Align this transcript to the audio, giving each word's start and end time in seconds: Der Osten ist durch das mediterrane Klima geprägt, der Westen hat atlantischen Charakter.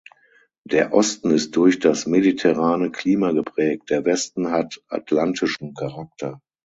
Der 0.63 0.93
Osten 0.95 1.29
ist 1.29 1.55
durch 1.55 1.77
das 1.77 2.07
mediterrane 2.07 2.89
Klima 2.89 3.33
geprägt, 3.33 3.91
der 3.91 4.03
Westen 4.03 4.49
hat 4.49 4.81
atlantischen 4.87 5.75
Charakter. 5.75 6.41